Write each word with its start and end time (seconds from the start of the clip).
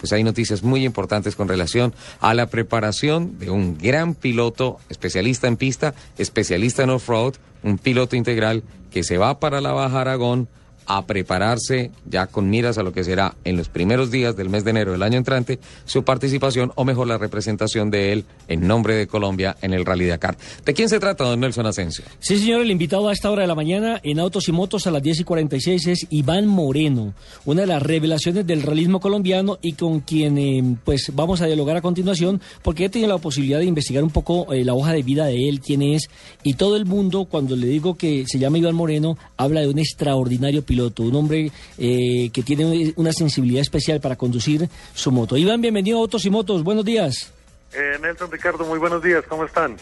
Pues 0.00 0.12
hay 0.12 0.24
noticias 0.24 0.62
muy 0.62 0.84
importantes 0.84 1.36
con 1.36 1.48
relación 1.48 1.94
a 2.20 2.34
la 2.34 2.46
preparación 2.46 3.38
de 3.38 3.50
un 3.50 3.76
gran 3.78 4.14
piloto, 4.14 4.78
especialista 4.88 5.46
en 5.46 5.56
pista, 5.56 5.94
especialista 6.18 6.82
en 6.82 6.90
off-road, 6.90 7.34
un 7.62 7.78
piloto 7.78 8.16
integral 8.16 8.62
que 8.90 9.04
se 9.04 9.18
va 9.18 9.38
para 9.38 9.60
la 9.60 9.72
Baja 9.72 10.00
Aragón 10.00 10.48
a 10.92 11.06
prepararse 11.06 11.92
ya 12.04 12.26
con 12.26 12.50
miras 12.50 12.76
a 12.76 12.82
lo 12.82 12.92
que 12.92 13.04
será 13.04 13.36
en 13.44 13.56
los 13.56 13.68
primeros 13.68 14.10
días 14.10 14.34
del 14.34 14.48
mes 14.48 14.64
de 14.64 14.70
enero 14.70 14.90
del 14.90 15.04
año 15.04 15.18
entrante 15.18 15.60
su 15.84 16.02
participación 16.02 16.72
o 16.74 16.84
mejor 16.84 17.06
la 17.06 17.16
representación 17.16 17.92
de 17.92 18.12
él 18.12 18.24
en 18.48 18.66
nombre 18.66 18.96
de 18.96 19.06
Colombia 19.06 19.56
en 19.62 19.72
el 19.72 19.86
Rally 19.86 20.06
Dakar. 20.06 20.36
¿De 20.64 20.74
quién 20.74 20.88
se 20.88 20.98
trata, 20.98 21.22
don 21.22 21.38
Nelson 21.38 21.64
Asensio? 21.64 22.04
Sí, 22.18 22.38
señor, 22.38 22.62
el 22.62 22.72
invitado 22.72 23.08
a 23.08 23.12
esta 23.12 23.30
hora 23.30 23.42
de 23.42 23.46
la 23.46 23.54
mañana 23.54 24.00
en 24.02 24.18
Autos 24.18 24.48
y 24.48 24.52
Motos 24.52 24.88
a 24.88 24.90
las 24.90 25.00
10 25.00 25.20
y 25.20 25.24
46 25.24 25.86
es 25.86 26.06
Iván 26.10 26.48
Moreno, 26.48 27.14
una 27.44 27.60
de 27.60 27.68
las 27.68 27.80
revelaciones 27.80 28.44
del 28.44 28.62
realismo 28.62 28.98
colombiano 28.98 29.60
y 29.62 29.74
con 29.74 30.00
quien 30.00 30.38
eh, 30.38 30.76
pues 30.84 31.12
vamos 31.14 31.40
a 31.40 31.46
dialogar 31.46 31.76
a 31.76 31.82
continuación 31.82 32.40
porque 32.62 32.86
he 32.86 32.88
tenido 32.88 33.10
la 33.10 33.18
posibilidad 33.18 33.60
de 33.60 33.66
investigar 33.66 34.02
un 34.02 34.10
poco 34.10 34.52
eh, 34.52 34.64
la 34.64 34.74
hoja 34.74 34.92
de 34.92 35.04
vida 35.04 35.26
de 35.26 35.48
él, 35.48 35.60
quién 35.60 35.82
es 35.82 36.10
y 36.42 36.54
todo 36.54 36.74
el 36.74 36.84
mundo 36.84 37.26
cuando 37.26 37.54
le 37.54 37.68
digo 37.68 37.96
que 37.96 38.24
se 38.26 38.40
llama 38.40 38.58
Iván 38.58 38.74
Moreno 38.74 39.16
habla 39.36 39.60
de 39.60 39.68
un 39.68 39.78
extraordinario 39.78 40.64
piloto 40.64 40.79
un 40.98 41.14
hombre 41.14 41.50
eh, 41.78 42.30
que 42.32 42.42
tiene 42.42 42.92
una 42.96 43.12
sensibilidad 43.12 43.60
especial 43.60 44.00
para 44.00 44.16
conducir 44.16 44.68
su 44.94 45.10
moto. 45.12 45.36
Iván, 45.36 45.60
bienvenido 45.60 45.98
a 45.98 46.00
Autos 46.00 46.24
y 46.24 46.30
Motos, 46.30 46.62
buenos 46.62 46.84
días. 46.84 47.32
Eh, 47.72 47.98
Nelson 48.00 48.30
Ricardo, 48.30 48.64
muy 48.64 48.78
buenos 48.78 49.02
días, 49.02 49.24
¿cómo 49.28 49.44
están? 49.44 49.76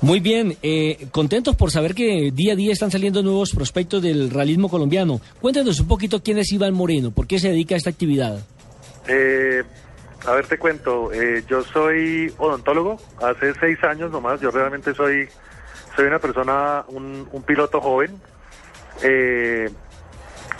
Muy 0.00 0.20
bien, 0.20 0.56
eh, 0.62 1.08
contentos 1.10 1.56
por 1.56 1.70
saber 1.70 1.94
que 1.94 2.30
día 2.32 2.52
a 2.52 2.56
día 2.56 2.72
están 2.72 2.90
saliendo 2.90 3.22
nuevos 3.22 3.52
prospectos 3.52 4.02
del 4.02 4.30
realismo 4.30 4.70
colombiano. 4.70 5.20
Cuéntanos 5.40 5.80
un 5.80 5.88
poquito 5.88 6.22
quién 6.22 6.38
es 6.38 6.52
Iván 6.52 6.72
Moreno, 6.72 7.10
por 7.10 7.26
qué 7.26 7.38
se 7.38 7.48
dedica 7.50 7.74
a 7.74 7.78
esta 7.78 7.90
actividad. 7.90 8.38
a 10.26 10.32
ver, 10.32 10.46
te 10.48 10.56
cuento, 10.58 11.10
yo 11.48 11.62
soy 11.64 12.32
odontólogo, 12.38 12.98
hace 13.20 13.52
seis 13.60 13.82
años 13.82 14.10
nomás, 14.10 14.40
yo 14.40 14.50
realmente 14.50 14.94
soy, 14.94 15.28
soy 15.96 16.06
una 16.06 16.18
persona, 16.18 16.84
un, 16.88 17.28
un 17.32 17.42
piloto 17.42 17.80
joven. 17.80 18.18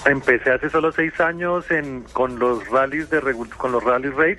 Empecé 0.09 0.53
hace 0.53 0.71
solo 0.71 0.91
seis 0.91 1.21
años 1.21 1.71
en, 1.71 2.03
con 2.15 2.39
los 2.39 2.67
rallies 2.69 3.11
de 3.11 3.21
con 3.59 3.73
los 3.73 3.85
rallies 3.85 4.15
raid 4.15 4.39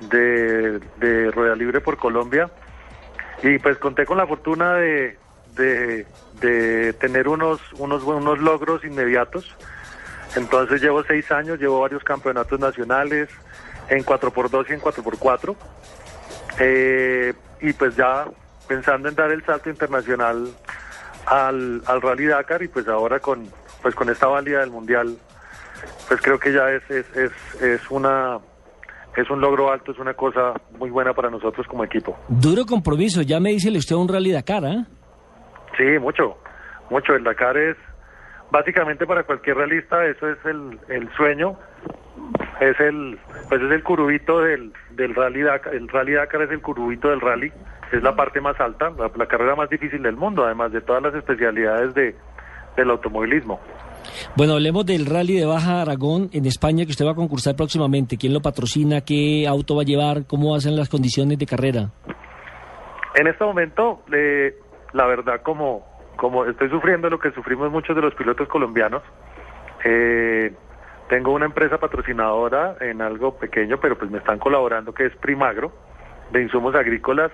de, 0.00 0.80
de 0.98 1.30
Rueda 1.30 1.56
Libre 1.56 1.80
por 1.80 1.96
Colombia 1.96 2.50
y 3.42 3.58
pues 3.58 3.78
conté 3.78 4.04
con 4.04 4.18
la 4.18 4.26
fortuna 4.26 4.74
de, 4.74 5.16
de, 5.54 6.92
tener 7.00 7.26
unos, 7.26 7.60
unos, 7.78 8.02
unos 8.02 8.38
logros 8.38 8.84
inmediatos. 8.84 9.56
Entonces 10.36 10.82
llevo 10.82 11.02
seis 11.04 11.30
años, 11.32 11.58
llevo 11.58 11.80
varios 11.80 12.04
campeonatos 12.04 12.60
nacionales 12.60 13.30
en 13.88 14.04
4x2 14.04 14.66
y 14.68 14.72
en 14.74 14.80
4x4. 14.80 15.56
Eh, 16.58 17.34
y 17.62 17.72
pues 17.72 17.96
ya 17.96 18.26
pensando 18.68 19.08
en 19.08 19.14
dar 19.14 19.32
el 19.32 19.42
salto 19.44 19.70
internacional 19.70 20.48
al, 21.24 21.82
al 21.86 22.02
Rally 22.02 22.26
Dakar 22.26 22.62
y 22.62 22.68
pues 22.68 22.86
ahora 22.88 23.18
con, 23.20 23.48
pues 23.82 23.94
con 23.94 24.08
esta 24.08 24.28
válida 24.28 24.60
del 24.60 24.70
mundial, 24.70 25.16
pues 26.08 26.20
creo 26.22 26.38
que 26.38 26.52
ya 26.52 26.70
es, 26.70 26.88
es, 26.90 27.16
es, 27.16 27.62
es 27.62 27.90
una 27.90 28.38
es 29.16 29.28
un 29.30 29.40
logro 29.40 29.70
alto, 29.70 29.92
es 29.92 29.98
una 29.98 30.14
cosa 30.14 30.54
muy 30.78 30.90
buena 30.90 31.12
para 31.12 31.28
nosotros 31.28 31.66
como 31.66 31.84
equipo. 31.84 32.18
Duro 32.28 32.64
compromiso, 32.64 33.22
ya 33.22 33.40
me 33.40 33.50
dice 33.50 33.70
usted 33.76 33.94
un 33.96 34.08
rally 34.08 34.32
Dakar, 34.32 34.64
¿eh? 34.64 34.84
Sí, 35.76 35.98
mucho, 35.98 36.38
mucho. 36.90 37.14
El 37.14 37.24
Dakar 37.24 37.56
es 37.56 37.76
básicamente 38.50 39.06
para 39.06 39.24
cualquier 39.24 39.56
realista, 39.56 40.04
eso 40.06 40.28
es 40.28 40.38
el, 40.44 40.78
el 40.88 41.12
sueño, 41.14 41.58
es 42.60 42.78
el, 42.80 43.18
pues 43.48 43.60
es 43.62 43.70
el 43.70 43.82
curubito 43.82 44.40
del, 44.40 44.72
del 44.90 45.14
rally 45.14 45.42
Dakar, 45.42 45.74
el 45.74 45.88
rally 45.88 46.12
Dakar 46.12 46.42
es 46.42 46.50
el 46.50 46.60
curubito 46.60 47.08
del 47.10 47.20
rally, 47.20 47.52
es 47.92 48.02
la 48.02 48.16
parte 48.16 48.40
más 48.40 48.58
alta, 48.60 48.92
la 49.16 49.26
carrera 49.26 49.54
más 49.56 49.68
difícil 49.68 50.02
del 50.02 50.16
mundo, 50.16 50.44
además 50.44 50.72
de 50.72 50.80
todas 50.80 51.02
las 51.02 51.14
especialidades 51.14 51.94
de, 51.94 52.14
del 52.76 52.90
automovilismo. 52.90 53.60
Bueno, 54.36 54.54
hablemos 54.54 54.84
del 54.86 55.06
Rally 55.06 55.34
de 55.34 55.46
Baja 55.46 55.82
Aragón 55.82 56.28
en 56.32 56.46
España 56.46 56.84
que 56.84 56.90
usted 56.90 57.06
va 57.06 57.12
a 57.12 57.14
concursar 57.14 57.54
próximamente. 57.56 58.16
¿Quién 58.16 58.34
lo 58.34 58.40
patrocina? 58.40 59.00
¿Qué 59.02 59.46
auto 59.46 59.76
va 59.76 59.82
a 59.82 59.84
llevar? 59.84 60.26
¿Cómo 60.26 60.54
hacen 60.54 60.76
las 60.76 60.88
condiciones 60.88 61.38
de 61.38 61.46
carrera? 61.46 61.90
En 63.14 63.26
este 63.26 63.44
momento, 63.44 64.02
eh, 64.12 64.54
la 64.92 65.06
verdad, 65.06 65.42
como, 65.42 65.86
como 66.16 66.46
estoy 66.46 66.70
sufriendo 66.70 67.10
lo 67.10 67.18
que 67.18 67.30
sufrimos 67.32 67.70
muchos 67.70 67.94
de 67.94 68.02
los 68.02 68.14
pilotos 68.14 68.48
colombianos, 68.48 69.02
eh, 69.84 70.52
tengo 71.08 71.32
una 71.32 71.44
empresa 71.44 71.78
patrocinadora 71.78 72.76
en 72.80 73.02
algo 73.02 73.36
pequeño, 73.36 73.78
pero 73.80 73.98
pues 73.98 74.10
me 74.10 74.18
están 74.18 74.38
colaborando, 74.38 74.94
que 74.94 75.06
es 75.06 75.16
Primagro, 75.16 75.72
de 76.30 76.42
insumos 76.42 76.74
agrícolas. 76.74 77.30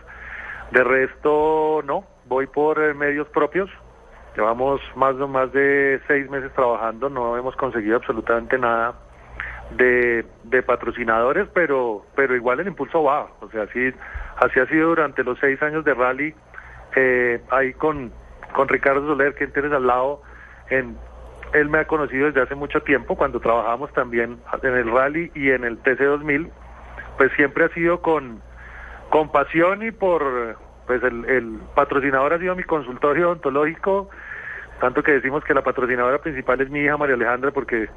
De 0.73 0.83
resto, 0.83 1.83
no, 1.85 2.05
voy 2.27 2.47
por 2.47 2.83
eh, 2.83 2.93
medios 2.93 3.29
propios, 3.29 3.71
Llevamos 4.39 4.81
más, 4.95 5.17
más 5.17 5.53
de 5.53 6.01
seis 6.07 6.31
meses 6.31 6.53
trabajando, 6.53 7.11
no 7.11 7.37
hemos 7.37 7.57
conseguido 7.57 7.97
absolutamente 7.97 8.57
nada 8.57 8.95
de, 9.73 10.25
patrocinadores, 10.65 11.49
pero, 11.53 12.05
pero 12.15 12.37
igual 12.37 12.61
el 12.61 12.69
impulso 12.69 13.03
va. 13.03 13.27
O 13.41 13.51
sea, 13.51 13.65
así, 13.65 13.93
así 14.37 14.61
ha 14.61 14.67
sido 14.67 14.91
durante 14.91 15.25
los 15.25 15.41
seis 15.41 15.61
años 15.61 15.85
de 15.85 15.93
rally. 15.93 16.35
Eh, 16.95 17.43
ahí 17.51 17.73
con, 17.73 18.13
con 18.55 18.69
Ricardo 18.69 19.09
Soler, 19.09 19.35
que 19.35 19.49
tienes 19.49 19.73
al 19.73 19.89
lado, 19.89 20.23
en, 20.71 20.97
él 21.53 21.69
me 21.69 21.79
ha 21.79 21.89
conocido 21.89 22.27
desde 22.27 22.43
hace 22.43 22.55
mucho 22.55 22.81
tiempo, 22.85 23.17
cuando 23.17 23.41
trabajábamos 23.41 23.93
también 23.93 24.39
en 24.63 24.73
el 24.73 24.89
rally 24.89 25.33
y 25.35 25.51
en 25.51 25.65
el 25.65 25.83
TC2000, 25.83 26.49
pues 27.17 27.33
siempre 27.33 27.65
ha 27.65 27.71
sido 27.71 28.03
con, 28.03 28.41
con 29.11 29.33
pasión 29.33 29.83
y 29.83 29.91
por, 29.91 30.57
pues 30.87 31.03
el, 31.03 31.25
el 31.25 31.59
patrocinador 31.75 32.35
ha 32.35 32.39
sido 32.39 32.55
mi 32.55 32.63
consultorio 32.63 33.31
odontológico 33.31 34.09
tanto 34.81 35.03
que 35.03 35.13
decimos 35.13 35.45
que 35.45 35.55
la 35.55 35.63
patrocinadora 35.63 36.19
principal 36.19 36.61
es 36.61 36.71
mi 36.71 36.81
hija 36.81 36.97
María 36.97 37.15
Alejandra 37.15 37.51
porque 37.51 37.89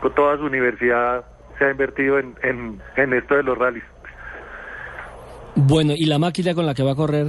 con 0.00 0.14
toda 0.14 0.36
su 0.36 0.44
universidad 0.44 1.24
se 1.58 1.64
ha 1.64 1.70
invertido 1.70 2.18
en, 2.18 2.36
en, 2.96 3.12
esto 3.12 3.36
de 3.36 3.42
los 3.42 3.58
rallies. 3.58 3.84
Bueno, 5.56 5.92
¿y 5.96 6.06
la 6.06 6.18
máquina 6.18 6.54
con 6.54 6.66
la 6.66 6.74
que 6.74 6.84
va 6.84 6.92
a 6.92 6.96
correr? 6.96 7.28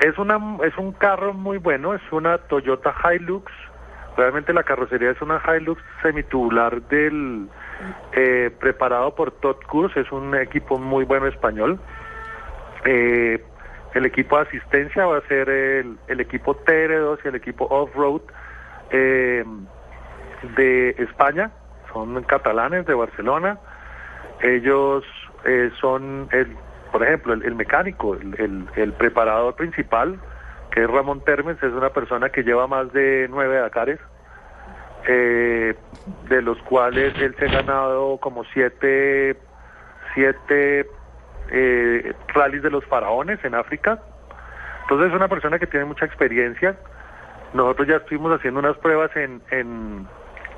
Es, 0.00 0.16
una, 0.18 0.38
es 0.64 0.76
un 0.78 0.92
carro 0.92 1.34
muy 1.34 1.58
bueno, 1.58 1.94
es 1.94 2.02
una 2.12 2.38
Toyota 2.38 2.94
Hilux. 3.04 3.50
Realmente 4.16 4.52
la 4.52 4.62
carrocería 4.62 5.10
es 5.10 5.20
una 5.22 5.42
Hilux 5.44 5.82
semitubular 6.02 6.82
del 6.82 7.48
eh, 8.12 8.50
preparado 8.60 9.14
por 9.14 9.32
Todd 9.32 9.56
es 9.96 10.12
un 10.12 10.34
equipo 10.36 10.78
muy 10.78 11.04
bueno 11.04 11.26
español. 11.26 11.80
Eh, 12.84 13.42
el 13.94 14.06
equipo 14.06 14.36
de 14.36 14.42
asistencia 14.42 15.06
va 15.06 15.18
a 15.18 15.22
ser 15.22 15.48
el, 15.48 15.98
el 16.08 16.20
equipo 16.20 16.56
TR2 16.64 17.18
y 17.24 17.28
el 17.28 17.34
equipo 17.34 17.66
off-road 17.70 18.22
eh, 18.90 19.44
de 20.56 20.90
España, 20.98 21.50
son 21.92 22.22
catalanes 22.24 22.86
de 22.86 22.94
Barcelona. 22.94 23.58
Ellos 24.40 25.04
eh, 25.44 25.70
son, 25.80 26.28
el, 26.32 26.56
por 26.90 27.02
ejemplo, 27.02 27.34
el, 27.34 27.54
mecánico, 27.54 28.14
el, 28.14 28.66
el, 28.74 28.92
preparador 28.94 29.54
principal, 29.54 30.18
que 30.70 30.82
es 30.82 30.90
Ramón 30.90 31.22
Termes, 31.24 31.62
es 31.62 31.72
una 31.72 31.90
persona 31.90 32.30
que 32.30 32.42
lleva 32.42 32.66
más 32.66 32.92
de 32.92 33.28
nueve 33.30 33.56
Dakares, 33.58 34.00
eh, 35.06 35.74
de 36.28 36.42
los 36.42 36.58
cuales 36.62 37.14
él 37.18 37.34
se 37.38 37.46
ha 37.46 37.62
ganado 37.62 38.18
como 38.18 38.44
siete, 38.44 39.36
siete 40.14 40.86
eh, 41.52 42.14
rallies 42.28 42.62
de 42.62 42.70
los 42.70 42.84
faraones 42.86 43.38
en 43.44 43.54
África. 43.54 44.00
Entonces 44.82 45.10
es 45.10 45.14
una 45.14 45.28
persona 45.28 45.58
que 45.58 45.66
tiene 45.66 45.84
mucha 45.84 46.06
experiencia. 46.06 46.76
Nosotros 47.52 47.86
ya 47.86 47.96
estuvimos 47.96 48.32
haciendo 48.32 48.60
unas 48.60 48.76
pruebas 48.78 49.14
en, 49.16 49.42
en, 49.50 50.08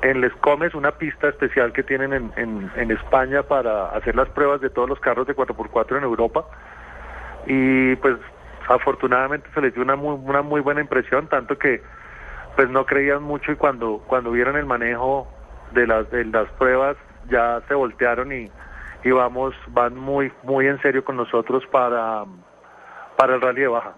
en 0.02 0.20
Les 0.20 0.32
Comes, 0.34 0.72
una 0.74 0.92
pista 0.92 1.28
especial 1.28 1.72
que 1.72 1.82
tienen 1.82 2.12
en, 2.12 2.32
en, 2.36 2.70
en 2.76 2.90
España 2.92 3.42
para 3.42 3.88
hacer 3.88 4.14
las 4.14 4.28
pruebas 4.28 4.60
de 4.60 4.70
todos 4.70 4.88
los 4.88 5.00
carros 5.00 5.26
de 5.26 5.34
4x4 5.34 5.98
en 5.98 6.04
Europa. 6.04 6.44
Y 7.46 7.96
pues 7.96 8.16
afortunadamente 8.68 9.48
se 9.52 9.60
les 9.60 9.74
dio 9.74 9.82
una 9.82 9.96
muy, 9.96 10.16
una 10.24 10.42
muy 10.42 10.60
buena 10.60 10.80
impresión, 10.80 11.26
tanto 11.26 11.58
que 11.58 11.82
pues 12.54 12.70
no 12.70 12.86
creían 12.86 13.24
mucho 13.24 13.50
y 13.50 13.56
cuando, 13.56 14.04
cuando 14.06 14.30
vieron 14.30 14.56
el 14.56 14.64
manejo 14.64 15.26
de 15.72 15.88
las, 15.88 16.08
de 16.12 16.24
las 16.26 16.48
pruebas 16.52 16.96
ya 17.28 17.60
se 17.66 17.74
voltearon 17.74 18.30
y, 18.32 18.48
y 19.04 19.10
vamos, 19.10 19.54
van 19.68 19.96
muy, 19.96 20.32
muy 20.42 20.66
en 20.66 20.80
serio 20.80 21.04
con 21.04 21.16
nosotros 21.16 21.62
para, 21.70 22.24
para 23.16 23.34
el 23.34 23.40
rally 23.40 23.60
de 23.60 23.68
baja. 23.68 23.94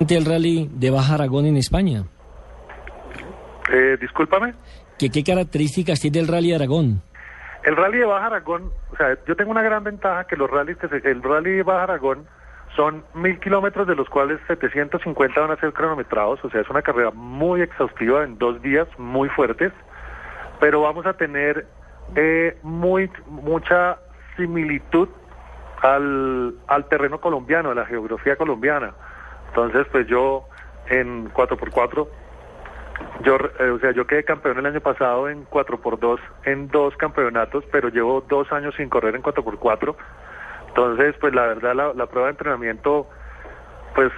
el 0.00 0.24
rally 0.24 0.70
de 0.72 0.90
Baja 0.90 1.14
Aragón 1.14 1.44
en 1.44 1.56
España? 1.58 2.04
Eh, 3.70 3.98
discúlpame. 4.00 4.54
¿Qué, 4.98 5.10
¿Qué 5.10 5.22
características 5.22 6.00
tiene 6.00 6.20
el 6.20 6.28
rally 6.28 6.48
de 6.48 6.56
Aragón? 6.56 7.02
El 7.64 7.76
rally 7.76 7.98
de 7.98 8.06
Baja 8.06 8.26
Aragón, 8.26 8.72
o 8.90 8.96
sea, 8.96 9.16
yo 9.26 9.36
tengo 9.36 9.50
una 9.50 9.62
gran 9.62 9.84
ventaja 9.84 10.24
que 10.24 10.36
los 10.36 10.50
rallies, 10.50 10.78
que 10.78 10.88
se, 10.88 10.96
el 11.08 11.22
rally 11.22 11.56
de 11.56 11.62
Baja 11.62 11.82
Aragón 11.82 12.26
son 12.74 13.04
mil 13.12 13.38
kilómetros 13.40 13.86
de 13.86 13.94
los 13.94 14.08
cuales 14.08 14.40
750 14.46 15.38
van 15.38 15.50
a 15.50 15.56
ser 15.56 15.74
cronometrados, 15.74 16.42
o 16.42 16.48
sea, 16.48 16.62
es 16.62 16.70
una 16.70 16.80
carrera 16.80 17.10
muy 17.10 17.60
exhaustiva 17.60 18.24
en 18.24 18.38
dos 18.38 18.62
días, 18.62 18.88
muy 18.96 19.28
fuertes, 19.28 19.72
pero 20.60 20.80
vamos 20.80 21.04
a 21.04 21.12
tener 21.12 21.66
eh, 22.16 22.56
muy 22.62 23.10
mucha 23.26 23.98
similitud 24.36 25.08
al, 25.82 26.54
al 26.66 26.88
terreno 26.88 27.20
colombiano, 27.20 27.70
a 27.70 27.74
la 27.74 27.86
geografía 27.86 28.36
colombiana. 28.36 28.92
Entonces, 29.48 29.86
pues 29.90 30.06
yo 30.06 30.44
en 30.88 31.32
4x4 31.32 32.06
yo, 33.22 33.36
eh, 33.58 33.70
o 33.70 33.78
sea, 33.78 33.92
yo 33.92 34.06
quedé 34.06 34.24
campeón 34.24 34.58
el 34.58 34.66
año 34.66 34.80
pasado 34.80 35.28
en 35.28 35.46
4x2 35.46 36.18
en 36.44 36.68
dos 36.68 36.96
campeonatos, 36.96 37.64
pero 37.70 37.88
llevo 37.88 38.22
dos 38.22 38.50
años 38.52 38.74
sin 38.76 38.88
correr 38.88 39.14
en 39.14 39.22
4x4. 39.22 39.94
Entonces, 40.68 41.14
pues 41.20 41.34
la 41.34 41.46
verdad, 41.46 41.74
la, 41.94 42.06
prueba 42.06 42.28
de 42.28 42.32
entrenamiento, 42.32 43.08
pues 43.94 44.10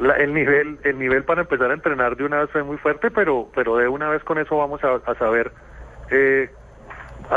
el 0.00 0.32
nivel 0.32 0.78
el 0.84 0.98
nivel 0.98 1.24
para 1.24 1.42
empezar 1.42 1.70
a 1.70 1.74
entrenar 1.74 2.16
de 2.16 2.24
una 2.24 2.40
vez 2.40 2.50
fue 2.50 2.62
muy 2.62 2.76
fuerte, 2.78 3.10
pero 3.10 3.48
pero 3.54 3.76
de 3.76 3.88
una 3.88 4.08
vez 4.08 4.22
con 4.22 4.38
eso 4.38 4.56
vamos 4.56 4.80
a, 4.84 5.14
saber 5.16 5.52
eh, 6.10 6.50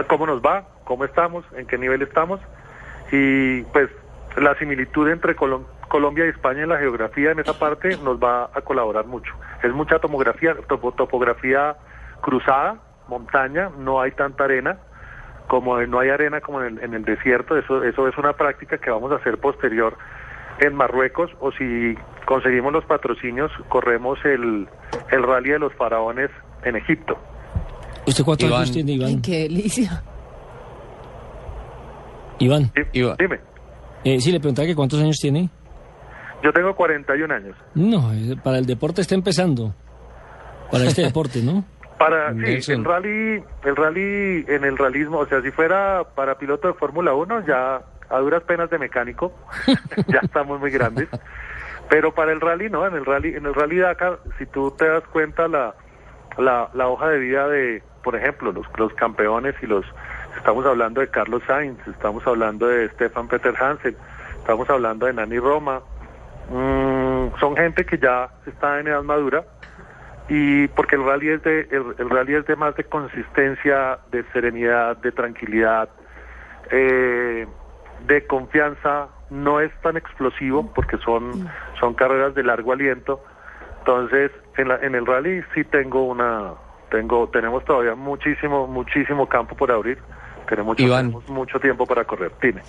cómo 0.08 0.26
nos 0.26 0.42
va, 0.42 0.64
cómo 0.84 1.06
estamos, 1.06 1.46
en 1.56 1.68
qué 1.68 1.78
nivel 1.78 2.02
estamos 2.02 2.40
y 3.12 3.64
pues 3.64 3.90
la 4.38 4.56
similitud 4.56 5.10
entre 5.10 5.36
Colombia 5.36 6.26
y 6.26 6.30
España 6.30 6.64
en 6.64 6.70
la 6.70 6.78
geografía 6.78 7.32
en 7.32 7.40
esa 7.40 7.58
parte 7.58 7.98
nos 7.98 8.18
va 8.18 8.50
a 8.54 8.62
colaborar 8.62 9.06
mucho. 9.06 9.34
Es 9.64 9.74
mucha 9.74 10.00
tomografía, 10.00 10.56
topografía 10.68 11.76
cruzada, 12.22 12.78
montaña, 13.08 13.70
no 13.78 14.00
hay 14.00 14.12
tanta 14.12 14.46
arena, 14.46 14.78
como 15.48 15.82
no 15.82 16.00
hay 16.00 16.10
arena 16.10 16.40
como 16.40 16.64
en 16.64 16.94
el, 16.94 17.04
desierto, 17.04 17.58
eso, 17.58 17.84
eso 17.84 18.08
es 18.08 18.18
una 18.18 18.34
práctica 18.34 18.78
que 18.78 18.90
vamos 18.90 19.12
a 19.12 19.16
hacer 19.16 19.38
posterior 19.38 19.98
en 20.60 20.76
Marruecos 20.76 21.32
o 21.40 21.52
si 21.52 21.98
conseguimos 22.26 22.72
los 22.72 22.86
patrocinios, 22.86 23.52
corremos 23.68 24.24
el, 24.24 24.70
el 25.10 25.24
rally 25.24 25.50
de 25.50 25.60
los 25.60 25.74
faraones 25.74 26.30
en 26.64 26.78
Egipto. 26.78 27.18
¿Usted 28.06 28.24
cuántos 28.24 28.52
años 28.52 28.72
tiene, 28.72 28.94
Iván? 28.94 29.22
qué 29.22 29.44
delicia. 29.44 30.04
Iván. 32.40 32.72
Dime. 32.94 33.40
Eh, 34.04 34.20
sí, 34.20 34.32
le 34.32 34.40
preguntaba 34.40 34.66
que 34.66 34.76
cuántos 34.76 35.00
años 35.00 35.18
tiene. 35.18 35.50
Yo 36.44 36.52
tengo 36.52 36.76
41 36.76 37.34
años. 37.34 37.56
No, 37.76 38.12
eh, 38.14 38.36
para 38.44 38.58
el 38.58 38.66
deporte 38.66 39.02
está 39.02 39.14
empezando. 39.14 39.76
Para 40.72 40.86
este 40.86 41.02
deporte, 41.06 41.42
¿no? 41.44 41.64
Para, 42.00 42.34
sí, 42.34 42.72
el 42.72 42.84
rally, 42.84 43.44
el 43.64 43.76
rally, 43.76 44.46
en 44.48 44.64
el 44.64 44.76
realismo, 44.76 45.20
o 45.20 45.28
sea, 45.28 45.40
si 45.44 45.52
fuera 45.52 46.04
para 46.16 46.40
piloto 46.40 46.68
de 46.68 46.74
Fórmula 46.74 47.14
1, 47.14 47.46
ya 47.46 47.84
a 48.10 48.20
duras 48.20 48.42
penas 48.42 48.72
de 48.72 48.80
mecánico, 48.80 49.32
ya 50.08 50.20
estamos 50.24 50.60
muy 50.60 50.72
grandes. 50.72 51.10
Pero 51.90 52.12
para 52.16 52.32
el 52.32 52.42
rally, 52.42 52.72
no, 52.72 52.88
en 52.88 52.96
el 52.96 53.06
rally, 53.06 53.36
en 53.36 53.46
el 53.46 53.54
rally 53.54 53.78
Dakar, 53.78 54.20
si 54.40 54.48
tú 54.48 54.72
te 54.72 54.88
das 54.88 55.04
cuenta 55.12 55.48
la, 55.48 55.76
la, 56.40 56.72
la 56.74 56.88
hoja 56.88 57.10
de 57.10 57.20
vida 57.20 57.48
de, 57.48 57.84
por 58.04 58.16
ejemplo, 58.16 58.52
los, 58.52 58.66
los 58.78 58.94
campeones 58.94 59.56
y 59.62 59.68
los, 59.68 59.86
estamos 60.38 60.66
hablando 60.66 61.02
de 61.02 61.10
Carlos 61.10 61.44
Sainz, 61.48 61.80
estamos 61.88 62.26
hablando 62.26 62.68
de 62.68 62.90
Stefan 62.90 63.28
Peter 63.28 63.54
Hansen, 63.60 63.96
estamos 64.38 64.70
hablando 64.70 65.06
de 65.06 65.14
Nani 65.14 65.40
Roma, 65.40 65.82
Mm, 66.52 67.40
son 67.40 67.56
gente 67.56 67.86
que 67.86 67.98
ya 67.98 68.30
está 68.46 68.82
en 68.82 68.88
edad 68.88 69.04
madura 69.04 69.46
y 70.28 70.68
porque 70.70 70.98
el 70.98 71.06
rally 71.06 71.30
es 71.30 71.44
de 71.44 71.62
el, 71.72 72.10
rally 72.10 72.36
es 72.36 72.46
de 72.46 72.58
más 72.58 72.76
de 72.76 72.84
consistencia, 72.84 74.00
de 74.12 74.24
serenidad, 74.34 74.98
de 74.98 75.14
tranquilidad, 75.14 75.88
eh, 76.70 77.48
de 78.06 78.28
confianza, 78.28 79.08
no 79.30 79.62
es 79.62 79.72
tan 79.82 79.96
explosivo 79.96 80.70
porque 80.74 80.98
son 80.98 81.50
son 81.80 81.94
carreras 81.94 82.36
de 82.36 82.44
largo 82.44 82.74
aliento. 82.74 83.24
Entonces, 83.80 84.32
en, 84.58 84.68
la, 84.68 84.76
en 84.82 84.94
el 84.94 85.06
rally 85.06 85.44
sí 85.56 85.64
tengo 85.64 86.06
una 86.06 86.52
tengo 86.92 87.28
tenemos 87.30 87.64
todavía 87.66 87.96
muchísimo 87.96 88.68
muchísimo 88.68 89.28
campo 89.28 89.56
por 89.56 89.72
abrir. 89.72 89.98
Tenemos 90.48 90.78
mucho, 90.78 90.96
tenemos 90.96 91.30
mucho 91.30 91.60
tiempo 91.60 91.86
para 91.86 92.04
correr. 92.04 92.32
Dime. 92.42 92.62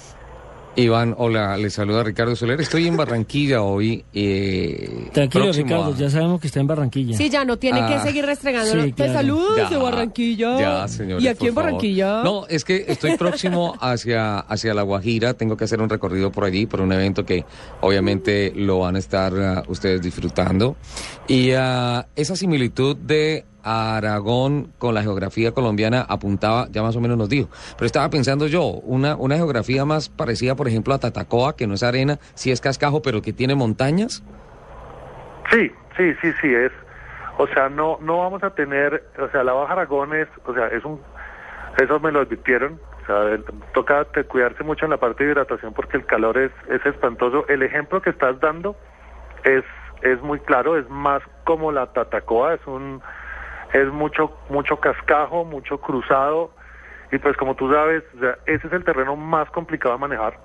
Iván, 0.74 1.14
hola, 1.18 1.56
le 1.58 1.68
saluda 1.68 2.02
Ricardo 2.02 2.34
Soler. 2.34 2.58
Estoy 2.60 2.86
en 2.86 2.96
Barranquilla 2.96 3.60
hoy. 3.60 4.02
Eh, 4.14 5.10
Tranquilo, 5.12 5.52
Ricardo, 5.52 5.94
ya 5.94 6.08
sabemos 6.08 6.40
que 6.40 6.46
está 6.46 6.60
en 6.60 6.66
Barranquilla. 6.66 7.14
Sí, 7.14 7.28
ya 7.28 7.44
no 7.44 7.58
tiene 7.58 7.86
que 7.86 7.94
ah, 7.94 8.02
seguir 8.02 8.24
restregando. 8.24 8.82
Sí, 8.82 8.94
pues 8.96 9.12
saludos 9.12 9.68
de 9.68 9.76
Barranquilla. 9.76 10.58
Ya, 10.58 10.88
señor. 10.88 11.20
¿Y 11.20 11.28
aquí 11.28 11.48
en 11.48 11.54
Barranquilla? 11.54 12.22
No, 12.22 12.46
es 12.46 12.64
que 12.64 12.86
estoy 12.88 13.18
próximo 13.18 13.74
hacia, 13.80 14.38
hacia 14.38 14.72
La 14.72 14.82
Guajira. 14.82 15.34
Tengo 15.34 15.58
que 15.58 15.64
hacer 15.64 15.82
un 15.82 15.90
recorrido 15.90 16.32
por 16.32 16.44
allí, 16.44 16.64
por 16.64 16.80
un 16.80 16.90
evento 16.92 17.26
que 17.26 17.44
obviamente 17.82 18.52
lo 18.56 18.78
van 18.78 18.96
a 18.96 18.98
estar 18.98 19.34
uh, 19.34 19.70
ustedes 19.70 20.00
disfrutando. 20.00 20.76
Y 21.28 21.52
uh, 21.52 22.02
esa 22.16 22.34
similitud 22.34 22.96
de 22.96 23.44
Aragón 23.62 24.72
con 24.78 24.94
la 24.94 25.02
geografía 25.02 25.52
colombiana 25.52 26.04
apuntaba, 26.08 26.66
ya 26.70 26.82
más 26.82 26.96
o 26.96 27.00
menos 27.00 27.16
nos 27.16 27.28
dijo. 27.28 27.48
Pero 27.76 27.86
estaba 27.86 28.08
pensando 28.10 28.46
yo, 28.46 28.62
una, 28.64 29.16
una 29.16 29.36
geografía 29.36 29.84
más 29.84 30.08
parecida, 30.08 30.54
por 30.54 30.68
ejemplo, 30.68 30.94
a 30.94 30.98
Tatacoa, 30.98 31.56
que 31.56 31.66
no 31.66 31.74
es 31.74 31.82
arena, 31.82 32.18
sí 32.34 32.50
es 32.50 32.60
cascajo, 32.60 33.02
pero 33.02 33.22
que 33.22 33.32
tiene 33.32 33.54
montañas. 33.54 34.22
Sí, 35.50 35.70
sí, 35.96 36.14
sí, 36.20 36.32
sí, 36.40 36.54
es. 36.54 36.72
O 37.38 37.46
sea, 37.48 37.68
no, 37.68 37.98
no 38.00 38.18
vamos 38.18 38.42
a 38.42 38.50
tener, 38.50 39.04
o 39.18 39.28
sea, 39.30 39.42
la 39.42 39.52
Baja 39.52 39.72
Aragón 39.72 40.14
es, 40.14 40.28
o 40.44 40.54
sea, 40.54 40.68
es 40.68 40.84
un, 40.84 41.00
eso 41.78 41.98
me 42.00 42.12
lo 42.12 42.20
advirtieron, 42.20 42.78
o 43.02 43.06
sea, 43.06 43.38
toca 43.74 44.06
cuidarse 44.28 44.62
mucho 44.62 44.84
en 44.84 44.90
la 44.90 44.98
parte 44.98 45.24
de 45.24 45.30
hidratación 45.30 45.72
porque 45.72 45.96
el 45.96 46.06
calor 46.06 46.38
es, 46.38 46.52
es 46.68 46.84
espantoso. 46.86 47.46
El 47.48 47.62
ejemplo 47.62 48.00
que 48.02 48.10
estás 48.10 48.38
dando 48.40 48.76
es, 49.44 49.64
es 50.02 50.20
muy 50.22 50.40
claro, 50.40 50.76
es 50.76 50.88
más 50.88 51.22
como 51.44 51.72
la 51.72 51.86
Tatacoa, 51.92 52.54
es 52.54 52.66
un 52.66 53.02
es 53.72 53.88
mucho, 53.88 54.36
mucho 54.48 54.78
cascajo, 54.78 55.44
mucho 55.44 55.80
cruzado, 55.80 56.50
y 57.10 57.18
pues 57.18 57.36
como 57.36 57.54
tú 57.54 57.70
sabes, 57.72 58.02
ese 58.46 58.66
es 58.66 58.72
el 58.72 58.84
terreno 58.84 59.16
más 59.16 59.48
complicado 59.50 59.94
de 59.94 60.00
manejar. 60.00 60.38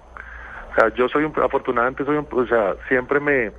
O 0.71 0.75
sea, 0.75 0.93
yo 0.93 1.07
soy 1.09 1.23
un, 1.23 1.33
afortunadamente 1.41 2.05
soy 2.05 2.17
un, 2.17 2.27
o 2.29 2.45
sea, 2.45 2.75
siempre 2.87 3.19
me, 3.19 3.51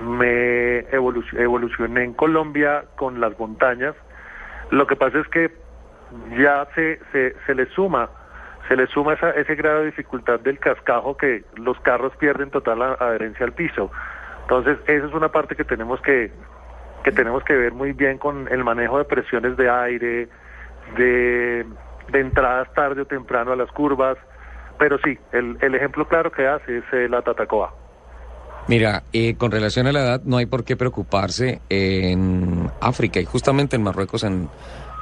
me 0.00 0.80
evolucioné 0.90 2.04
en 2.04 2.14
Colombia 2.14 2.84
con 2.96 3.20
las 3.20 3.38
montañas. 3.38 3.94
Lo 4.70 4.86
que 4.86 4.96
pasa 4.96 5.18
es 5.20 5.28
que 5.28 5.52
ya 6.38 6.66
se, 6.74 7.00
se, 7.12 7.36
se 7.46 7.54
le 7.54 7.66
suma, 7.66 8.10
se 8.66 8.76
le 8.76 8.86
suma 8.88 9.14
esa, 9.14 9.30
ese 9.30 9.54
grado 9.54 9.80
de 9.80 9.86
dificultad 9.86 10.40
del 10.40 10.58
cascajo 10.58 11.16
que 11.16 11.44
los 11.56 11.78
carros 11.80 12.14
pierden 12.16 12.50
total 12.50 12.82
adherencia 12.82 13.46
al 13.46 13.52
piso. 13.52 13.90
Entonces, 14.42 14.78
esa 14.86 15.06
es 15.06 15.12
una 15.12 15.30
parte 15.30 15.56
que 15.56 15.64
tenemos 15.64 16.00
que, 16.00 16.32
que 17.08 17.16
tenemos 17.16 17.42
que 17.42 17.54
ver 17.54 17.72
muy 17.72 17.92
bien 17.92 18.18
con 18.18 18.48
el 18.52 18.62
manejo 18.62 18.98
de 18.98 19.04
presiones 19.06 19.56
de 19.56 19.70
aire, 19.70 20.28
de, 20.94 21.64
entradas 22.12 22.70
tarde 22.74 23.00
o 23.00 23.06
temprano 23.06 23.52
a 23.52 23.56
las 23.56 23.72
curvas, 23.72 24.18
pero 24.78 24.98
sí, 25.02 25.18
el, 25.32 25.56
el 25.62 25.74
ejemplo 25.74 26.06
claro 26.06 26.30
que 26.30 26.46
hace 26.46 26.78
es 26.78 26.84
eh, 26.92 27.08
la 27.08 27.22
Tatacoa. 27.22 27.72
Mira, 28.66 29.04
eh, 29.14 29.36
con 29.36 29.50
relación 29.50 29.86
a 29.86 29.92
la 29.92 30.00
edad, 30.00 30.22
no 30.24 30.36
hay 30.36 30.44
por 30.44 30.64
qué 30.64 30.76
preocuparse 30.76 31.62
en 31.70 32.70
África 32.82 33.20
y 33.20 33.24
justamente 33.24 33.76
en 33.76 33.84
Marruecos, 33.84 34.22
en, 34.24 34.50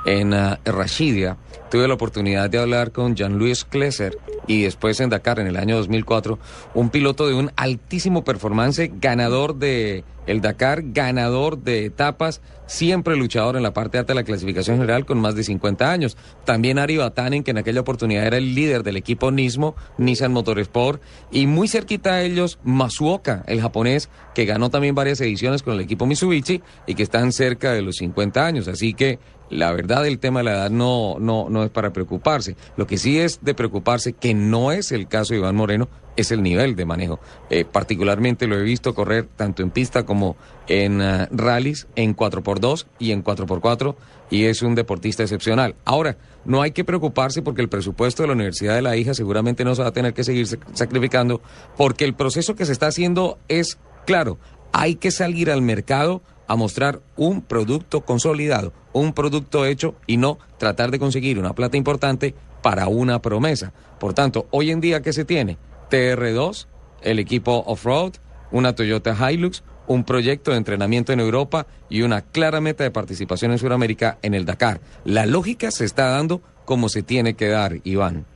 en 0.04 0.32
uh, 0.32 0.54
Rashidia, 0.64 1.36
tuve 1.72 1.88
la 1.88 1.94
oportunidad 1.94 2.48
de 2.48 2.60
hablar 2.60 2.92
con 2.92 3.16
Jean-Louis 3.16 3.64
Klesser 3.64 4.16
y 4.46 4.62
después 4.62 5.00
en 5.00 5.10
Dakar 5.10 5.40
en 5.40 5.48
el 5.48 5.56
año 5.56 5.76
2004, 5.78 6.38
un 6.74 6.90
piloto 6.90 7.26
de 7.26 7.34
un 7.34 7.50
altísimo 7.56 8.22
performance, 8.22 8.88
ganador 9.00 9.56
de 9.56 10.04
el 10.26 10.40
Dakar, 10.40 10.82
ganador 10.84 11.62
de 11.62 11.84
etapas, 11.86 12.40
siempre 12.66 13.16
luchador 13.16 13.56
en 13.56 13.62
la 13.62 13.72
parte 13.72 13.98
alta 13.98 14.12
de 14.12 14.20
la 14.20 14.24
clasificación 14.24 14.76
general 14.76 15.06
con 15.06 15.20
más 15.20 15.34
de 15.34 15.44
50 15.44 15.90
años. 15.90 16.16
También 16.44 16.78
Ari 16.78 16.96
Batanen, 16.96 17.44
que 17.44 17.52
en 17.52 17.58
aquella 17.58 17.80
oportunidad 17.80 18.26
era 18.26 18.36
el 18.36 18.54
líder 18.54 18.82
del 18.82 18.96
equipo 18.96 19.30
Nismo, 19.30 19.76
Nissan 19.98 20.32
Motorsport, 20.32 21.00
y 21.30 21.46
muy 21.46 21.68
cerquita 21.68 22.14
a 22.14 22.22
ellos 22.22 22.58
Masuoka, 22.64 23.44
el 23.46 23.60
japonés, 23.60 24.10
que 24.34 24.44
ganó 24.44 24.70
también 24.70 24.94
varias 24.94 25.20
ediciones 25.20 25.62
con 25.62 25.74
el 25.74 25.80
equipo 25.80 26.06
Mitsubishi 26.06 26.62
y 26.86 26.94
que 26.94 27.02
están 27.02 27.32
cerca 27.32 27.72
de 27.72 27.82
los 27.82 27.96
50 27.96 28.44
años. 28.44 28.68
Así 28.68 28.94
que 28.94 29.18
la 29.48 29.72
verdad 29.72 30.06
el 30.06 30.18
tema 30.18 30.40
de 30.40 30.44
la 30.44 30.52
edad 30.52 30.70
no, 30.70 31.16
no, 31.20 31.48
no 31.48 31.64
es 31.64 31.70
para 31.70 31.92
preocuparse. 31.92 32.56
Lo 32.76 32.86
que 32.86 32.98
sí 32.98 33.18
es 33.18 33.40
de 33.42 33.54
preocuparse 33.54 34.12
que 34.12 34.34
no 34.34 34.72
es 34.72 34.92
el 34.92 35.08
caso 35.08 35.34
de 35.34 35.40
Iván 35.40 35.56
Moreno, 35.56 35.88
es 36.16 36.30
el 36.30 36.42
nivel 36.42 36.76
de 36.76 36.84
manejo. 36.84 37.20
Eh, 37.50 37.64
particularmente 37.64 38.46
lo 38.46 38.58
he 38.58 38.62
visto 38.62 38.94
correr 38.94 39.28
tanto 39.36 39.62
en 39.62 39.70
pista 39.70 40.04
como 40.04 40.36
en 40.66 41.00
uh, 41.00 41.26
rallies, 41.30 41.86
en 41.94 42.16
4x2 42.16 42.86
y 42.98 43.12
en 43.12 43.22
4x4, 43.22 43.94
y 44.30 44.44
es 44.44 44.62
un 44.62 44.74
deportista 44.74 45.22
excepcional. 45.22 45.76
Ahora, 45.84 46.16
no 46.44 46.62
hay 46.62 46.72
que 46.72 46.84
preocuparse 46.84 47.42
porque 47.42 47.62
el 47.62 47.68
presupuesto 47.68 48.22
de 48.22 48.28
la 48.28 48.34
Universidad 48.34 48.74
de 48.74 48.82
la 48.82 48.96
Hija 48.96 49.14
seguramente 49.14 49.64
no 49.64 49.74
se 49.74 49.82
va 49.82 49.88
a 49.88 49.92
tener 49.92 50.14
que 50.14 50.24
seguir 50.24 50.46
sacrificando, 50.72 51.40
porque 51.76 52.04
el 52.04 52.14
proceso 52.14 52.56
que 52.56 52.66
se 52.66 52.72
está 52.72 52.88
haciendo 52.88 53.38
es 53.48 53.78
claro, 54.04 54.38
hay 54.72 54.96
que 54.96 55.10
salir 55.10 55.50
al 55.50 55.62
mercado 55.62 56.22
a 56.48 56.56
mostrar 56.56 57.00
un 57.16 57.42
producto 57.42 58.02
consolidado, 58.02 58.72
un 58.92 59.12
producto 59.12 59.64
hecho 59.66 59.94
y 60.06 60.16
no 60.16 60.38
tratar 60.58 60.90
de 60.90 60.98
conseguir 60.98 61.38
una 61.38 61.54
plata 61.54 61.76
importante 61.76 62.34
para 62.62 62.88
una 62.88 63.20
promesa. 63.20 63.72
Por 63.98 64.14
tanto, 64.14 64.46
hoy 64.50 64.70
en 64.70 64.80
día, 64.80 65.02
¿qué 65.02 65.12
se 65.12 65.24
tiene? 65.24 65.58
TR2, 65.90 66.66
el 67.02 67.18
equipo 67.18 67.62
off-road, 67.66 68.14
una 68.50 68.74
Toyota 68.74 69.14
Hilux, 69.30 69.64
un 69.86 70.04
proyecto 70.04 70.50
de 70.50 70.56
entrenamiento 70.56 71.12
en 71.12 71.20
Europa 71.20 71.66
y 71.88 72.02
una 72.02 72.22
clara 72.22 72.60
meta 72.60 72.84
de 72.84 72.90
participación 72.90 73.52
en 73.52 73.58
Sudamérica 73.58 74.18
en 74.22 74.34
el 74.34 74.44
Dakar. 74.44 74.80
La 75.04 75.26
lógica 75.26 75.70
se 75.70 75.84
está 75.84 76.10
dando 76.10 76.42
como 76.64 76.88
se 76.88 77.02
tiene 77.02 77.36
que 77.36 77.48
dar, 77.48 77.72
Iván. 77.84 78.26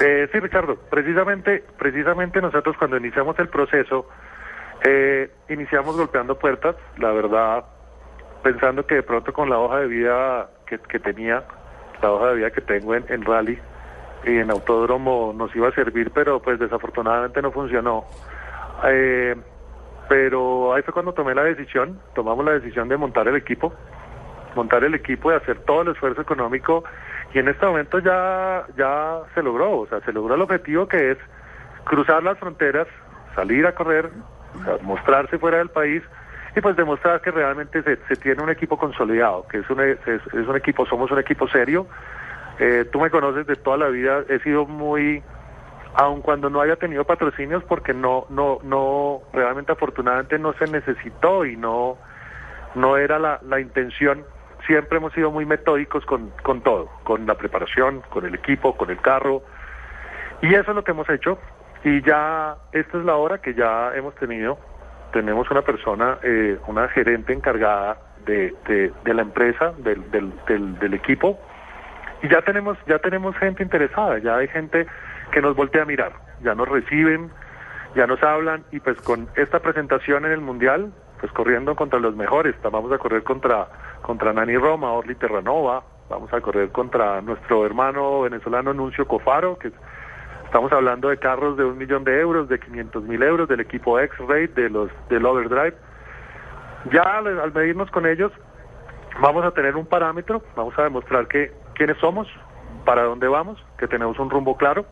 Eh, 0.00 0.28
sí, 0.32 0.40
Ricardo, 0.40 0.76
precisamente, 0.90 1.64
precisamente 1.78 2.40
nosotros 2.40 2.76
cuando 2.78 2.96
iniciamos 2.96 3.38
el 3.38 3.48
proceso, 3.48 4.08
eh, 4.84 5.30
iniciamos 5.48 5.96
golpeando 5.96 6.38
puertas, 6.38 6.76
la 6.98 7.12
verdad, 7.12 7.64
pensando 8.42 8.86
que 8.86 8.96
de 8.96 9.02
pronto 9.02 9.32
con 9.32 9.48
la 9.50 9.58
hoja 9.58 9.80
de 9.80 9.86
vida 9.86 10.50
que, 10.66 10.98
tenía, 10.98 11.44
la 12.02 12.12
hoja 12.12 12.28
de 12.30 12.36
vida 12.36 12.50
que 12.50 12.60
tengo 12.60 12.94
en, 12.94 13.22
rally 13.22 13.58
y 14.26 14.38
en 14.38 14.50
autódromo 14.50 15.32
nos 15.36 15.54
iba 15.54 15.68
a 15.68 15.72
servir, 15.72 16.10
pero 16.12 16.40
pues 16.40 16.58
desafortunadamente 16.58 17.42
no 17.42 17.52
funcionó. 17.52 18.04
Eh, 18.84 19.36
pero 20.08 20.74
ahí 20.74 20.82
fue 20.82 20.92
cuando 20.92 21.12
tomé 21.12 21.34
la 21.34 21.44
decisión, 21.44 22.00
tomamos 22.14 22.44
la 22.44 22.52
decisión 22.52 22.88
de 22.88 22.96
montar 22.96 23.28
el 23.28 23.36
equipo, 23.36 23.72
montar 24.54 24.84
el 24.84 24.94
equipo 24.94 25.32
y 25.32 25.34
hacer 25.34 25.60
todo 25.60 25.82
el 25.82 25.88
esfuerzo 25.88 26.20
económico 26.20 26.84
y 27.32 27.38
en 27.38 27.48
este 27.48 27.66
momento 27.66 27.98
ya, 27.98 28.64
ya 28.76 29.20
se 29.34 29.42
logró, 29.42 29.80
o 29.80 29.86
sea, 29.86 30.00
se 30.00 30.12
logró 30.12 30.34
el 30.34 30.42
objetivo 30.42 30.86
que 30.86 31.12
es 31.12 31.18
cruzar 31.84 32.22
las 32.22 32.38
fronteras, 32.38 32.86
salir 33.34 33.66
a 33.66 33.74
correr, 33.74 34.10
mostrarse 34.82 35.38
fuera 35.38 35.58
del 35.58 35.68
país 35.68 36.02
y 36.56 36.60
pues 36.60 36.76
demostrar 36.76 37.20
que 37.20 37.30
realmente 37.30 37.82
se, 37.82 38.16
tiene 38.16 38.42
un 38.42 38.50
equipo 38.50 38.78
consolidado, 38.78 39.46
que 39.48 39.58
es 39.58 39.70
un, 39.70 39.80
es, 39.80 39.98
un 40.32 40.56
equipo, 40.56 40.86
somos 40.86 41.10
un 41.10 41.18
equipo 41.18 41.48
serio. 41.48 41.86
Eh, 42.58 42.86
tú 42.92 43.00
me 43.00 43.10
conoces 43.10 43.46
de 43.46 43.56
toda 43.56 43.76
la 43.76 43.88
vida, 43.88 44.24
he 44.28 44.38
sido 44.40 44.66
muy, 44.66 45.22
aun 45.94 46.20
cuando 46.22 46.50
no 46.50 46.60
haya 46.60 46.76
tenido 46.76 47.04
patrocinios, 47.04 47.64
porque 47.64 47.92
no, 47.92 48.26
no, 48.30 48.58
no, 48.62 49.22
realmente 49.32 49.72
afortunadamente 49.72 50.38
no 50.38 50.52
se 50.54 50.66
necesitó 50.66 51.44
y 51.44 51.56
no, 51.56 51.98
no 52.74 52.96
era 52.96 53.18
la, 53.18 53.40
la 53.42 53.60
intención. 53.60 54.24
Siempre 54.66 54.98
hemos 54.98 55.12
sido 55.12 55.30
muy 55.30 55.44
metódicos 55.44 56.06
con, 56.06 56.30
con 56.42 56.62
todo, 56.62 56.88
con 57.04 57.26
la 57.26 57.34
preparación, 57.34 58.02
con 58.10 58.24
el 58.24 58.34
equipo, 58.34 58.76
con 58.76 58.90
el 58.90 59.00
carro. 59.00 59.42
Y 60.40 60.54
eso 60.54 60.70
es 60.70 60.74
lo 60.74 60.84
que 60.84 60.92
hemos 60.92 61.08
hecho. 61.10 61.38
Y 61.84 62.00
ya 62.02 62.56
esta 62.72 62.98
es 62.98 63.04
la 63.04 63.16
hora 63.16 63.42
que 63.42 63.52
ya 63.52 63.94
hemos 63.94 64.14
tenido, 64.14 64.58
tenemos 65.12 65.50
una 65.50 65.62
persona, 65.62 66.18
eh, 66.22 66.58
una 66.66 66.88
gerente 66.88 67.32
encargada 67.32 67.98
de, 68.24 68.54
de, 68.66 69.14
la 69.14 69.22
empresa, 69.22 69.72
del, 69.78 70.10
del, 70.10 70.32
del, 70.78 70.94
equipo, 70.94 71.38
y 71.38 71.53
ya 72.28 72.42
tenemos, 72.42 72.78
ya 72.86 72.98
tenemos 72.98 73.36
gente 73.36 73.62
interesada, 73.62 74.18
ya 74.18 74.36
hay 74.36 74.48
gente 74.48 74.86
que 75.32 75.40
nos 75.40 75.56
voltea 75.56 75.82
a 75.82 75.86
mirar, 75.86 76.12
ya 76.42 76.54
nos 76.54 76.68
reciben, 76.68 77.30
ya 77.94 78.06
nos 78.06 78.22
hablan, 78.22 78.64
y 78.72 78.80
pues 78.80 79.00
con 79.00 79.28
esta 79.36 79.60
presentación 79.60 80.24
en 80.24 80.32
el 80.32 80.40
Mundial, 80.40 80.92
pues 81.20 81.32
corriendo 81.32 81.74
contra 81.76 81.98
los 81.98 82.16
mejores, 82.16 82.54
vamos 82.62 82.92
a 82.92 82.98
correr 82.98 83.22
contra, 83.22 83.68
contra 84.02 84.32
Nani 84.32 84.56
Roma, 84.56 84.92
Orly 84.92 85.14
Terranova, 85.14 85.84
vamos 86.08 86.32
a 86.32 86.40
correr 86.40 86.70
contra 86.70 87.20
nuestro 87.22 87.64
hermano 87.64 88.22
venezolano 88.22 88.72
Nuncio 88.72 89.06
Cofaro, 89.06 89.58
que 89.58 89.72
Estamos 90.54 90.70
hablando 90.70 91.08
de 91.08 91.16
carros 91.16 91.56
de 91.56 91.64
un 91.64 91.76
millón 91.76 92.04
de 92.04 92.20
euros, 92.20 92.48
de 92.48 92.60
500 92.60 93.02
mil 93.02 93.20
euros, 93.24 93.48
del 93.48 93.58
equipo 93.58 93.98
X-Ray, 93.98 94.46
de 94.46 94.70
los, 94.70 94.88
del 95.08 95.26
Overdrive. 95.26 95.74
Ya 96.92 97.02
al, 97.02 97.52
medirnos 97.52 97.90
con 97.90 98.06
ellos, 98.06 98.30
vamos 99.20 99.44
a 99.44 99.50
tener 99.50 99.74
un 99.74 99.84
parámetro, 99.84 100.44
vamos 100.54 100.72
a 100.78 100.84
demostrar 100.84 101.26
que 101.26 101.50
quiénes 101.74 101.98
somos, 101.98 102.28
para 102.84 103.02
dónde 103.02 103.28
vamos, 103.28 103.62
que 103.78 103.88
tenemos 103.88 104.18
un 104.18 104.30
rumbo 104.30 104.56
claro. 104.56 104.86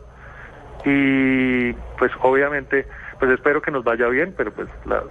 Y 0.85 1.73
pues 1.97 2.11
obviamente 2.21 2.85
pues 3.19 3.31
espero 3.31 3.61
que 3.61 3.71
nos 3.71 3.83
vaya 3.83 4.07
bien, 4.07 4.33
pero 4.35 4.51
pues 4.51 4.67
la, 4.85 5.03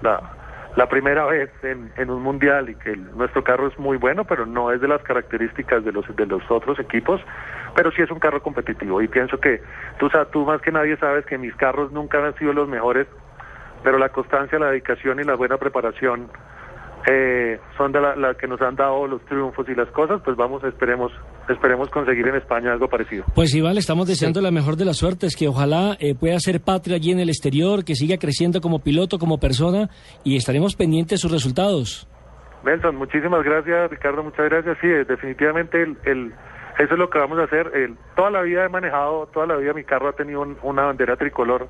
la, 0.76 0.88
primera 0.88 1.24
vez 1.24 1.50
en, 1.62 1.90
en, 1.96 2.10
un 2.10 2.22
mundial 2.22 2.68
y 2.68 2.74
que 2.74 2.94
nuestro 2.94 3.42
carro 3.42 3.68
es 3.68 3.78
muy 3.78 3.96
bueno, 3.96 4.24
pero 4.24 4.44
no 4.44 4.70
es 4.70 4.82
de 4.82 4.88
las 4.88 5.02
características 5.02 5.82
de 5.82 5.92
los 5.92 6.04
de 6.14 6.26
los 6.26 6.42
otros 6.50 6.78
equipos, 6.78 7.22
pero 7.74 7.90
sí 7.92 8.02
es 8.02 8.10
un 8.10 8.18
carro 8.18 8.42
competitivo. 8.42 9.00
Y 9.00 9.08
pienso 9.08 9.40
que 9.40 9.62
tú, 9.98 10.10
tú 10.30 10.44
más 10.44 10.60
que 10.60 10.70
nadie 10.70 10.96
sabes 10.98 11.24
que 11.24 11.38
mis 11.38 11.54
carros 11.56 11.90
nunca 11.92 12.22
han 12.22 12.34
sido 12.36 12.52
los 12.52 12.68
mejores, 12.68 13.06
pero 13.82 13.96
la 13.96 14.10
constancia, 14.10 14.58
la 14.58 14.66
dedicación 14.66 15.20
y 15.20 15.24
la 15.24 15.34
buena 15.34 15.56
preparación 15.56 16.28
eh, 17.10 17.58
son 17.76 17.92
de 17.92 18.00
las 18.00 18.16
la 18.16 18.34
que 18.34 18.46
nos 18.46 18.60
han 18.60 18.76
dado 18.76 19.06
los 19.06 19.24
triunfos 19.24 19.68
y 19.68 19.74
las 19.74 19.88
cosas, 19.90 20.20
pues 20.24 20.36
vamos, 20.36 20.62
esperemos, 20.64 21.12
esperemos 21.48 21.88
conseguir 21.90 22.28
en 22.28 22.36
España 22.36 22.72
algo 22.72 22.88
parecido. 22.88 23.24
Pues 23.34 23.54
Iván, 23.54 23.74
le 23.74 23.80
estamos 23.80 24.06
deseando 24.06 24.40
la 24.40 24.50
mejor 24.50 24.76
de 24.76 24.84
las 24.84 24.98
suertes, 24.98 25.36
que 25.36 25.48
ojalá 25.48 25.96
eh, 26.00 26.14
pueda 26.14 26.38
ser 26.38 26.60
patria 26.60 26.96
allí 26.96 27.10
en 27.10 27.20
el 27.20 27.28
exterior, 27.28 27.84
que 27.84 27.94
siga 27.94 28.18
creciendo 28.18 28.60
como 28.60 28.80
piloto, 28.80 29.18
como 29.18 29.38
persona, 29.38 29.88
y 30.24 30.36
estaremos 30.36 30.76
pendientes 30.76 31.18
de 31.18 31.22
sus 31.22 31.32
resultados. 31.32 32.08
Nelson, 32.64 32.94
muchísimas 32.94 33.42
gracias, 33.42 33.90
Ricardo, 33.90 34.22
muchas 34.22 34.48
gracias. 34.48 34.78
Sí, 34.80 34.86
definitivamente 34.86 35.82
el 36.04 36.32
eso 36.78 36.94
es 36.94 36.98
lo 36.98 37.10
que 37.10 37.18
vamos 37.18 37.38
a 37.38 37.44
hacer. 37.44 37.70
toda 38.16 38.30
la 38.30 38.42
vida 38.42 38.64
he 38.64 38.68
manejado, 38.68 39.26
toda 39.26 39.46
la 39.46 39.56
vida 39.56 39.74
mi 39.74 39.84
carro 39.84 40.08
ha 40.08 40.12
tenido 40.14 40.46
una 40.62 40.84
bandera 40.84 41.16
tricolor, 41.16 41.68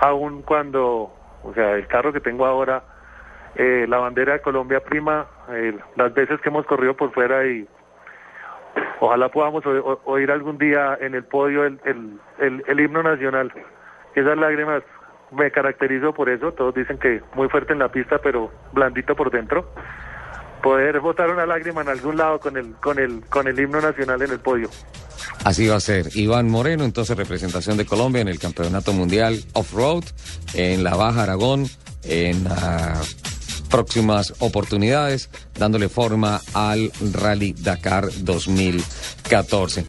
aun 0.00 0.42
cuando, 0.42 1.14
o 1.42 1.54
sea, 1.54 1.72
el 1.76 1.86
carro 1.86 2.12
que 2.12 2.20
tengo 2.20 2.44
ahora, 2.44 2.82
eh, 3.56 3.86
la 3.88 3.98
bandera 3.98 4.34
de 4.34 4.40
Colombia 4.40 4.80
prima, 4.80 5.26
las 5.96 6.14
veces 6.14 6.40
que 6.40 6.48
hemos 6.48 6.66
corrido 6.66 6.96
por 6.96 7.12
fuera 7.12 7.46
y 7.46 7.66
ojalá 9.00 9.28
podamos 9.28 9.64
oír 10.04 10.30
algún 10.30 10.58
día 10.58 10.96
en 11.00 11.14
el 11.14 11.24
podio 11.24 11.64
el, 11.64 11.78
el, 11.84 12.64
el 12.66 12.80
himno 12.80 13.02
nacional. 13.02 13.52
Esas 14.14 14.36
lágrimas 14.36 14.82
me 15.30 15.50
caracterizo 15.50 16.12
por 16.12 16.28
eso, 16.28 16.52
todos 16.52 16.74
dicen 16.74 16.98
que 16.98 17.22
muy 17.34 17.48
fuerte 17.48 17.72
en 17.72 17.78
la 17.78 17.90
pista, 17.90 18.18
pero 18.18 18.50
blandito 18.72 19.14
por 19.14 19.30
dentro 19.30 19.70
poder 20.62 21.00
botar 21.00 21.28
una 21.28 21.44
lágrima 21.44 21.82
en 21.82 21.88
algún 21.88 22.16
lado 22.16 22.38
con 22.38 22.56
el, 22.56 22.74
con 22.76 22.98
el, 22.98 23.22
con 23.28 23.48
el 23.48 23.58
himno 23.58 23.80
nacional 23.80 24.22
en 24.22 24.30
el 24.30 24.38
podio. 24.38 24.68
Así 25.44 25.66
va 25.66 25.76
a 25.76 25.80
ser. 25.80 26.06
Iván 26.14 26.48
Moreno, 26.48 26.84
entonces 26.84 27.16
representación 27.16 27.76
de 27.76 27.84
Colombia 27.84 28.22
en 28.22 28.28
el 28.28 28.38
Campeonato 28.38 28.92
Mundial 28.92 29.34
Off-Road, 29.54 30.04
en 30.54 30.84
la 30.84 30.94
Baja 30.94 31.24
Aragón, 31.24 31.66
en 32.04 32.44
próximas 33.72 34.34
oportunidades, 34.38 35.30
dándole 35.58 35.88
forma 35.88 36.42
al 36.52 36.92
Rally 37.14 37.54
Dakar 37.54 38.08
2014. 38.18 39.86